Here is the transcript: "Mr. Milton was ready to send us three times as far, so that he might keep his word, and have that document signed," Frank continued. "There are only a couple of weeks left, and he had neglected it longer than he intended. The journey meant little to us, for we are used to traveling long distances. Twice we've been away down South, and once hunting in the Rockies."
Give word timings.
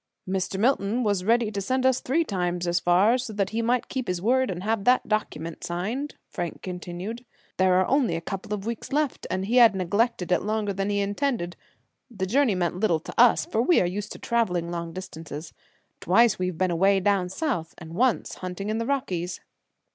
"Mr. 0.27 0.59
Milton 0.59 1.03
was 1.03 1.23
ready 1.23 1.51
to 1.51 1.61
send 1.61 1.85
us 1.85 1.99
three 1.99 2.23
times 2.23 2.65
as 2.65 2.79
far, 2.79 3.19
so 3.19 3.31
that 3.33 3.51
he 3.51 3.61
might 3.61 3.87
keep 3.87 4.07
his 4.07 4.19
word, 4.19 4.49
and 4.49 4.63
have 4.63 4.83
that 4.83 5.07
document 5.07 5.63
signed," 5.63 6.15
Frank 6.27 6.63
continued. 6.63 7.23
"There 7.57 7.75
are 7.75 7.85
only 7.85 8.15
a 8.15 8.19
couple 8.19 8.51
of 8.51 8.65
weeks 8.65 8.91
left, 8.91 9.27
and 9.29 9.45
he 9.45 9.57
had 9.57 9.75
neglected 9.75 10.31
it 10.31 10.41
longer 10.41 10.73
than 10.73 10.89
he 10.89 11.01
intended. 11.01 11.55
The 12.09 12.25
journey 12.25 12.55
meant 12.55 12.79
little 12.79 12.99
to 12.99 13.13
us, 13.15 13.45
for 13.45 13.61
we 13.61 13.79
are 13.79 13.85
used 13.85 14.11
to 14.13 14.17
traveling 14.17 14.71
long 14.71 14.91
distances. 14.91 15.53
Twice 15.99 16.39
we've 16.39 16.57
been 16.57 16.71
away 16.71 16.99
down 16.99 17.29
South, 17.29 17.75
and 17.77 17.93
once 17.93 18.33
hunting 18.41 18.71
in 18.71 18.79
the 18.79 18.87
Rockies." 18.87 19.39